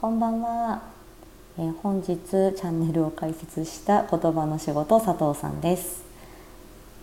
[0.00, 0.80] こんばんは、
[1.58, 6.02] えー本日チャンネルを開設した言葉の仕事佐藤さんです、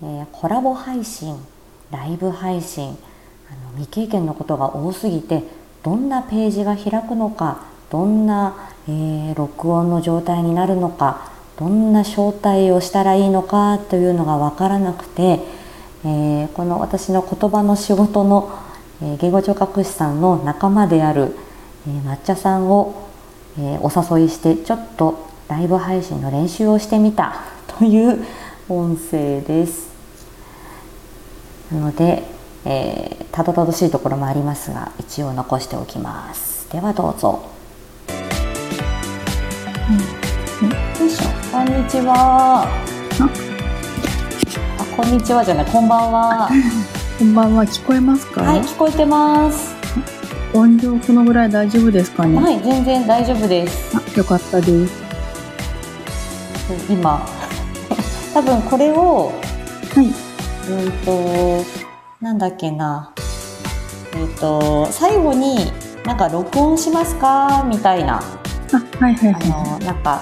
[0.01, 1.35] えーコラボ配信
[1.91, 2.97] ライブ配信
[3.51, 5.43] あの未経験のことが多すぎて
[5.83, 11.29] どんなページが開くのかどんな、えー録音の状態になるのか
[11.59, 15.41] どんな招待をしたらいいのかというのが分からなくて、
[16.03, 18.59] えーこの私の言葉の仕事の、
[19.03, 21.35] えー言語聴覚士さんの仲間である、
[21.87, 23.07] えー抹茶さんを、
[23.57, 27.35] えーお誘いしてちょっとライブ配信の練習をしてみた
[27.79, 28.25] という
[28.69, 29.87] 音声です。
[31.71, 32.23] なので、
[32.65, 36.67] えーたどたどしいところもありますが一応残しておきます。
[36.71, 37.39] ではどうぞ。
[40.99, 41.25] よいしょ。
[41.51, 42.67] こんにちは。
[44.79, 45.65] あ、こんにちはじゃない。
[45.67, 46.49] こんばんは。
[47.19, 49.76] こんばんは、聞こえますか、はい、聞こえてます。
[50.59, 53.95] 音量このぐらい大丈夫ですかね、はい、全然大丈夫です。
[53.95, 55.03] あよかったです。
[56.89, 57.25] 今、
[58.33, 59.31] 多分これを、
[59.95, 60.05] はい。
[60.69, 61.65] うんと、
[62.21, 63.11] なんだっけな。
[64.15, 65.71] えっ、と、最後に、
[66.05, 67.63] なんか録音しますか？
[67.67, 68.15] みたいな、
[68.73, 70.21] あ、はいはいあはの、なんか、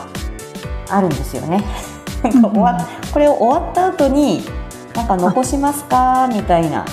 [0.90, 1.64] あるんですよね。
[3.14, 4.44] これを終わった後に、
[4.96, 6.30] なんか残しますか？
[6.32, 6.86] みたいな。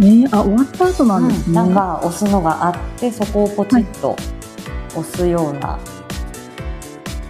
[0.00, 0.04] い。
[0.22, 1.44] ねあ、終わった後なんですね。
[1.48, 4.16] うんなんか押すのがあってそこをポチッと
[4.94, 5.78] 押すような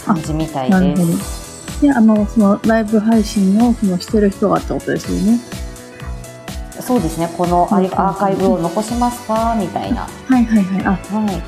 [0.05, 1.83] 感じみたいなるほどです。
[1.83, 5.39] で、あの、そのライブ配信をそのしてる人がってことですよね。
[6.81, 7.29] そうですね。
[7.37, 9.57] このアうんーアーカイブを残しますか？
[9.59, 10.03] みたいな。
[10.03, 10.85] はいはいはい。
[10.85, 10.97] あ、は
[11.33, 11.43] い。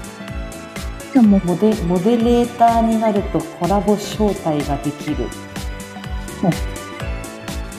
[1.13, 5.29] じゃあもう、モデモデレーターになるとコラボ招待ができる。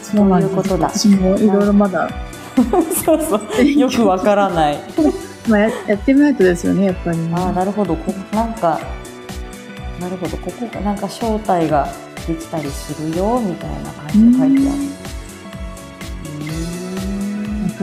[0.01, 2.09] そういうことだ私もいろいろまだ、
[3.05, 3.65] そうそう。
[3.65, 4.79] よくわからない。
[5.47, 7.29] まあや、やってみないとですよね、やっぱりね。
[7.35, 7.95] ああなるほど。
[7.95, 8.79] こなんか
[9.99, 10.37] なるほど。
[10.37, 11.87] ここがなんか招待が
[12.27, 14.79] できたりするよみたいな感じで書いてある。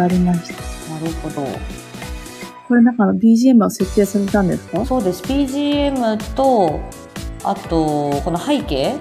[0.03, 0.55] わかりました。
[0.95, 1.47] なるほど。
[2.69, 4.85] これなんか BGM は設定されたんですか？
[4.85, 6.81] そうです BGM と
[7.45, 8.97] あとこの背景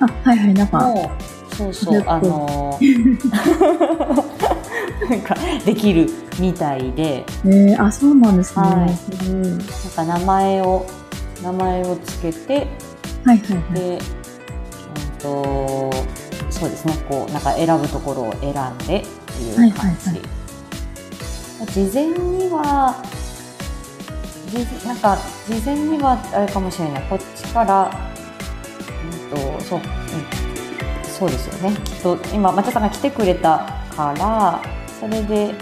[0.00, 1.10] あ、はいはい、なんか、も
[1.56, 2.78] そうそうあの
[5.08, 5.34] なんか
[5.64, 7.24] できるみたいで。
[7.44, 8.62] えー、あ、そうなんですね。
[8.62, 8.74] はい。
[8.76, 9.60] なん
[9.94, 10.86] か名前を
[11.42, 12.66] 名前をつけて
[13.24, 13.74] はいはいはい。
[13.74, 14.00] で、うん
[15.18, 15.90] と
[16.50, 16.94] そうですね。
[17.08, 20.20] こうなんか選ぶところを選んでっていう感じ、はいはいはい。
[21.66, 23.02] 事前には
[24.50, 27.02] じなんか事前にはあれかもしれない。
[27.08, 27.90] こっちから、
[29.32, 29.84] うんとそう、うん、
[31.04, 31.76] そうですよね。
[31.84, 33.58] きっと今松田さんが来てくれた
[33.94, 34.62] から
[35.00, 35.54] それで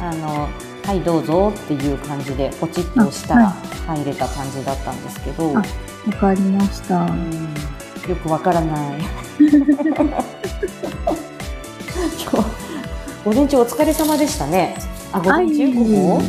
[0.00, 0.48] あの
[0.84, 3.48] はいどうぞっていう感じでポチッと押したら
[3.88, 5.62] あ入れた感じだったんですけど、あわ
[6.18, 7.00] かりました。
[7.02, 7.54] うん
[8.08, 9.00] よくわからない。
[9.38, 9.56] 今日
[13.22, 14.76] 午前中お疲れ様でしたね。
[15.12, 16.22] あ、午前中はいここ？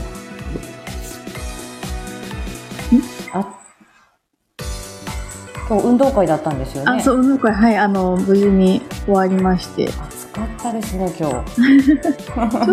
[3.32, 3.46] あ、
[5.70, 6.92] 今日運動会だったんですよね。
[6.92, 9.88] あ、そう、運動会、はい、あの、無事に終わりまして。
[10.70, 11.34] ち暑かったですね今日。
[11.34, 11.40] ょ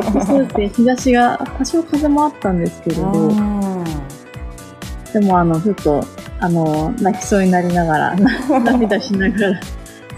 [0.00, 3.84] っとそうですね、日差しが、多少風もあったんですけれど、うん
[5.12, 6.04] でも、あの、ちょっと、
[6.40, 9.60] あの、泣きそうになりながら、な 涙しながら、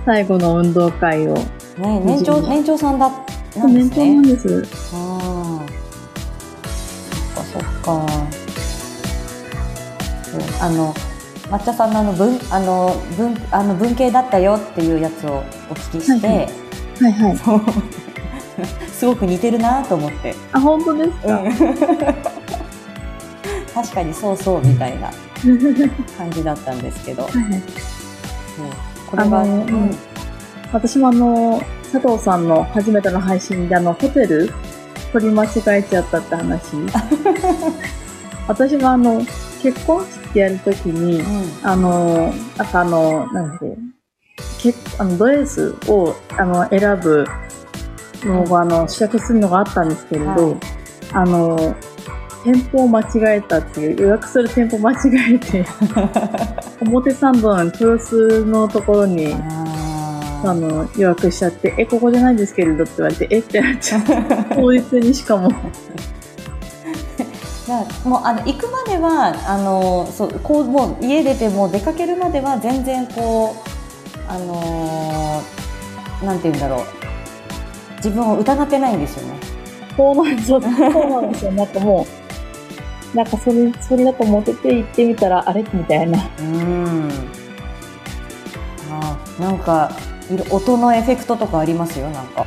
[0.05, 1.35] 最後の運動会を、
[1.79, 3.09] ね年長年長さんだ
[3.57, 4.35] なんです年長なんね。
[4.35, 4.65] です。
[4.95, 5.61] あ
[7.37, 8.07] あ、そっかそっか。
[10.61, 10.95] あの
[11.51, 16.68] 抹茶さんのあの文あの文あの文系だったよっていうやつをお聞きして、はいはい
[17.01, 17.37] はい。
[17.37, 17.61] そう。
[18.91, 21.43] すごく似てるなと思って、あ、本当ですか、
[23.75, 25.11] 確かにそうそうみたいな
[26.17, 27.63] 感じだったんですけど、 はいはい。
[29.09, 29.97] これは、うん。
[30.73, 34.53] 私もあの、佐藤さんの初めての配信であの、ホテル
[35.13, 36.77] 取り間違えちゃったって話。
[38.47, 39.25] 私もあの、
[39.63, 41.23] 結婚式やるときに、
[41.63, 43.59] あの、なんかあの、なんだっ
[44.59, 47.27] け、結あのドレスをあの選ぶ
[48.25, 50.57] のが、あの、試着するのがあったんですけれど、はい。
[51.13, 51.77] あの、
[52.45, 53.05] 店舗を間違
[53.39, 55.65] えたっていう、予約する店舗間違えて、
[56.81, 59.35] 表参道の豊洲のところに、
[60.45, 64.17] あの、予約しちゃって、え、ここじゃないんですけれどって言われて、えってなっちゃって、
[64.55, 65.51] 当日にしかも。
[67.67, 73.68] いやもうあの行くまではあのそうこうもう家出てもう出かけるまでは全然こう
[74.29, 76.85] あのーなんて言うんだろう。
[77.97, 79.35] 自分を疑ってないんですよね。
[79.97, 80.61] そうなんですよ。
[80.61, 81.53] そうなんですよ。
[81.53, 82.07] なんかも
[83.15, 85.65] なんかそれ、それだと思ってて行ってみたら、あれ？
[85.73, 86.29] みたいな。
[86.41, 87.09] うん。
[88.91, 89.91] あなんか
[90.51, 92.47] 音のエフェクトとかありますよなんか。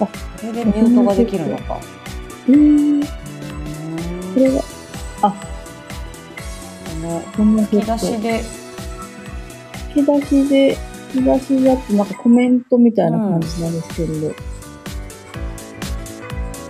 [0.00, 0.08] あこ
[0.42, 1.80] れでミュートができるのか。
[2.48, 2.58] えー、う
[2.98, 3.00] ん。
[3.02, 4.62] これは、
[5.22, 5.32] こ
[7.00, 8.59] のこんな吹き出しで吹
[9.94, 10.76] き出しで、
[11.12, 14.28] 吹き出しだとなんかコメントみたいな感じなんですけれど。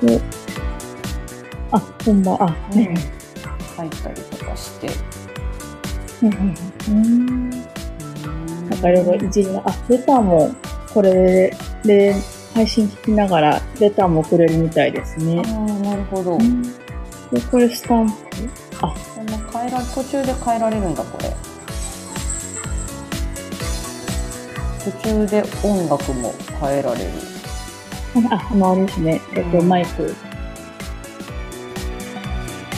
[0.06, 0.20] で、
[1.72, 2.42] あ、こんばんは。
[2.42, 2.96] あ、はいはい。
[3.76, 6.56] 書いたりとかしてはいはいはい。
[6.88, 7.50] うん。
[7.50, 10.54] なんかいろいろいじりな、あ、レターも
[10.92, 12.14] これで
[12.54, 15.48] 配信聞きながらレターもくれるみたいですねあ。
[15.48, 18.14] あなるほど、うんで、これスタンプ
[18.82, 21.32] あ、こんな変えら途中で変えられるんだこれ
[24.84, 27.10] 途中で音楽も変えられる？
[28.30, 29.20] あ、あの、あれですね。
[29.34, 30.14] えっと、うんマイク。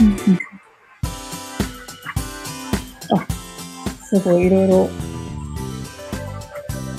[0.00, 0.38] うんうん
[3.14, 3.26] あ、
[4.04, 4.88] すごい、いろいろ。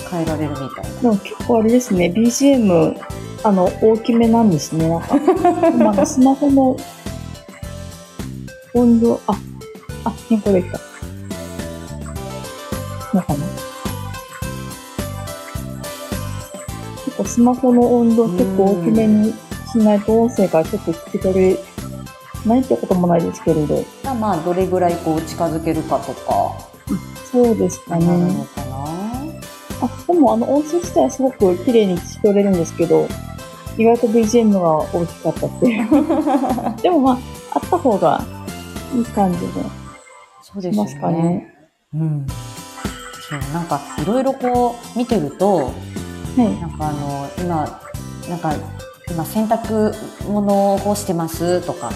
[0.10, 2.96] 変えられるみたいなでも結構あれですね、BGM、
[3.44, 4.88] あの、大きめなんですね。
[4.88, 5.16] なんか、
[5.72, 6.78] なんかスマホの
[8.76, 9.36] 音量、あ、
[10.06, 10.80] あ、変更できた。
[13.14, 13.46] のかな
[17.24, 19.34] 構スマホの音量結構大きめに
[19.72, 21.58] しないと音声がちょっと聞き取れ
[22.46, 23.84] ないってこともないですけれど。
[24.20, 26.56] まあどれぐらいこう近づけるかとか
[27.32, 28.46] そうですかなるのね。
[28.56, 28.76] かな、
[29.82, 33.08] あ、でもあの音声自体はすごく綺麗に聞き取れるんですけど、
[33.78, 35.88] 意外と BGM が大きかったっていう。
[36.84, 37.18] でもまあ、
[37.56, 38.24] あった方が
[38.96, 39.48] いい感じで
[40.44, 41.54] そうですよねかね。
[41.96, 42.28] うん
[43.30, 45.72] そうなんかいろいろこう見てると
[46.38, 46.60] はい。
[46.60, 47.82] なんかあの今
[48.30, 48.54] なんか
[49.10, 49.94] 今洗濯
[50.28, 51.92] 物を干してますとか、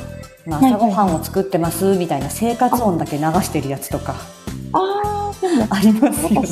[0.46, 4.16] まあ、はい朝ごはんを作ってますみたいな生活音だけ流してるやつとか
[4.74, 6.48] あー、でも、ありますよね。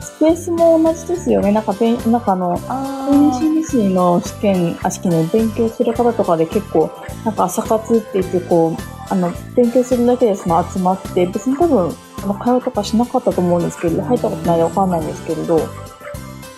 [0.00, 1.52] スペースも同じですよね。
[1.52, 6.90] なんか、べんなんかあの、あ電子理士の試験、あ、試験の勉強する方とかで結構、
[7.24, 15.60] なんか朝活って言ってこう、あの、勉強するだけでその集まって、別に多分、あの、会話とかしなかったと思うんですけれど、入ったことないでわかんないんですけれど、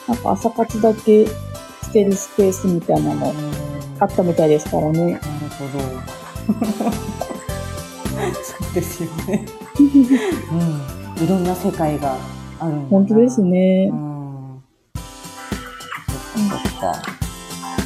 [0.09, 1.33] なんか朝活だけし
[1.93, 3.33] てるスペースみたいなの
[4.01, 5.13] あったみたいですからね。
[5.13, 5.23] なる
[5.59, 5.85] ほど。
[8.43, 9.45] そうですよね。
[9.79, 9.83] う
[11.21, 12.17] ん、いろんな世界が
[12.59, 13.43] あるんだな本当です。
[13.43, 13.95] ねう。
[13.95, 14.63] ん。
[14.97, 17.03] そっかそっか。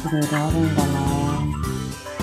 [0.09, 0.99] いろいろあるんだな。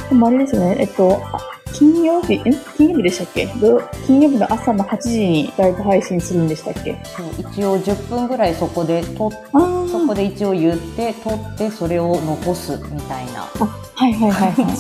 [0.08, 1.38] でもあれですよね、えっと、あ
[1.72, 2.42] 金曜日、ん
[2.76, 3.46] 金曜日でしたっけ？
[3.46, 6.98] ど金曜日の朝の8時にライブ配信するんでしたっけ？
[7.04, 13.48] そう一応10分ぐらいそこで撮っあーそこで一応言って撮ってそれを残すみたいな。
[13.60, 14.72] あ、はいはいはい感は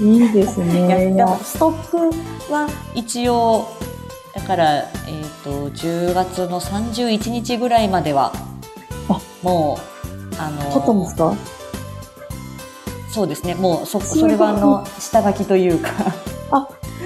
[0.00, 0.04] い。
[0.04, 0.88] いいですね。
[0.88, 3.68] やでもストックは一応
[4.34, 8.32] だから、えー、と10月の31日ぐらいまでは
[9.08, 9.20] あ。
[9.42, 9.78] も
[10.32, 11.34] うあの撮ったんですか？
[13.12, 13.54] そうですね。
[13.56, 15.90] もうそそれはあの下書きというか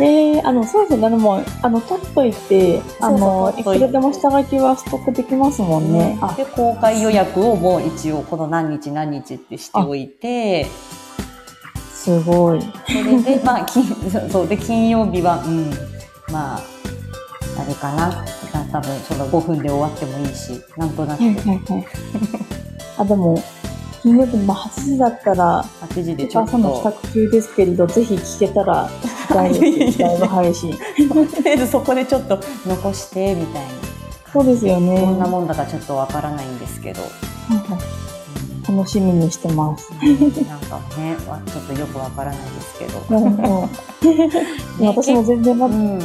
[0.01, 1.11] えー、あの、そうですね。
[1.11, 6.19] でも、あの、撮っといて、あの、いくらでも下書きはストックできますもんね。
[6.21, 10.67] あ、で公開予約をもう一応この何日何日ってしておいて
[11.93, 12.61] すごい。
[12.61, 13.85] それでまあ金
[14.31, 15.71] そうで金曜日はうん
[16.33, 16.61] まあ
[17.61, 18.25] あれかな
[18.73, 21.21] 多分その5分で終わってもいいしなんとなく。
[22.97, 23.43] あ、でも、
[24.03, 28.89] 金曜日の8時だったら、8時でちょっ朝の支と度中ですけれど、ぜひ聞けたら、
[29.25, 29.99] 聞きたいです。
[30.03, 30.73] ライブ配信。
[30.73, 30.79] と
[31.43, 33.71] りあえずそこでちょっと残してみたいな
[34.33, 35.01] そうですよね。
[35.01, 37.03] どんなもんだかちょっとわからないんですけど、
[38.69, 39.93] 楽しみにしてます。
[39.93, 39.99] うん
[40.47, 43.01] なんかねわちょっとよくわからないですけど、
[44.81, 45.99] 私も全然まうん、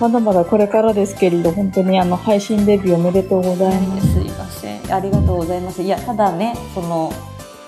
[0.00, 4.12] まだまだこれからですけれど、本当にあの配信デビューおめでとうございます。
[4.12, 7.10] すいませんありがとうございますいやただねその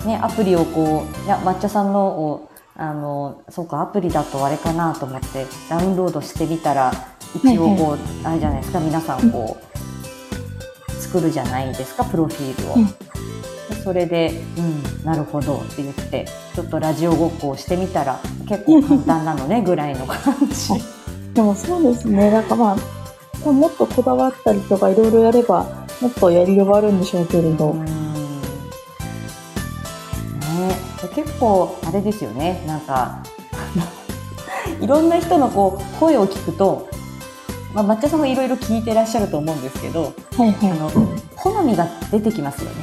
[0.05, 2.49] ねアプリをこういや抹茶さんのを
[2.79, 6.93] あのそうかアプリだとあれかなと思ってダウンロードしてみたら
[7.35, 12.75] 一応こう、あれじゃないですか皆さんこう、作るじゃないですかプロフィールを。
[12.75, 12.87] うん
[13.67, 14.61] でそれで「う
[15.01, 18.17] んなるほど」って言ってちょっとラジオごっこをしてみたら
[18.47, 20.73] 結構簡単なのねぐらいの感じ。
[21.35, 22.77] でもそうですね、なんかま
[23.45, 25.65] あ、もっとこだわったりとかいろいろやれば、
[26.01, 27.71] もっとやりようはあるんでしょうけれど。
[27.71, 27.96] うん
[31.17, 33.23] 結構あれですよねなんか
[34.79, 36.87] いろんな人のこう声を聞くと、
[37.73, 40.91] まあ、抹茶さんもいろいろ聞いてらっしゃると思うんですけどはいはあの
[41.35, 42.75] 好みが出てきますよね。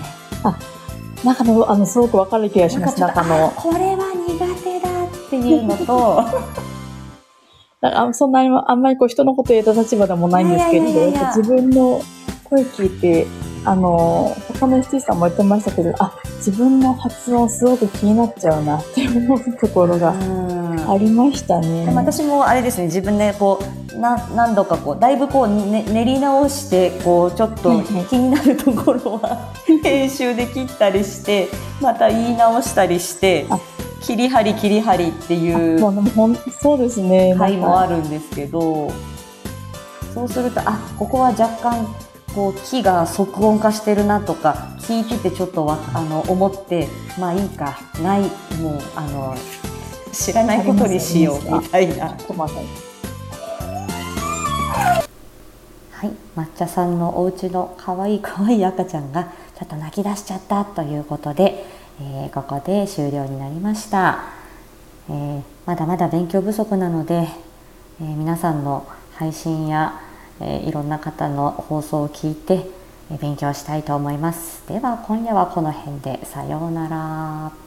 [1.22, 1.26] い。
[1.26, 3.00] なんかあの、あの、すごくわかる気がします。
[3.00, 6.24] なんかあの、これは苦手だっていうのと
[7.80, 12.00] だからそんなにあんまりこう人のこと言えた立場でもないんですけれど、自分の
[12.44, 13.26] 声聞いて、
[13.64, 21.84] あの、他の ST さんも言ってましたけど、あ、自分の発音すごく気になっちゃうなって思うところがありましたね。
[21.84, 23.60] でも私もあれですね、自分でこ
[23.94, 29.52] う、な何度かこう、だいぶこう、ね、練り直して、こう、ちょっと気になるところは、
[29.82, 31.48] 編集で切ったりして、
[31.80, 33.46] また言い直したりして、
[34.00, 35.78] 切り張り切り張りっていう
[36.60, 37.34] そうですね。
[37.38, 38.92] 回もあるんですけど
[40.12, 41.86] そうするとあここは若干
[42.34, 46.88] こう木が即音化してるなとか聞いててちょっとわあの思って
[47.18, 48.22] まあいいかない
[48.60, 49.36] もうあの
[50.12, 52.16] 知らないことにしようみたいな。
[55.90, 59.24] はい、抹茶さんのお家の可愛い可愛い赤ちゃんが
[59.58, 61.64] ちょっと泣き出しちゃったということで、
[62.00, 64.24] えー、ここで終了になりました、
[65.08, 67.28] えー、まだまだ勉強不足なので、
[68.02, 69.98] えー、皆さんの配信や、
[70.40, 72.66] えいろんな方の放送を聞いて、
[73.10, 74.66] え勉強したいと思います。
[74.68, 76.24] では今夜はこの辺で。
[76.24, 77.63] さようなら。